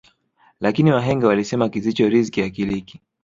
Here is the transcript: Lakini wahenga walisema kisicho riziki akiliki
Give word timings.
Lakini 0.59 0.91
wahenga 0.91 1.27
walisema 1.27 1.69
kisicho 1.69 2.09
riziki 2.09 2.41
akiliki 2.43 2.99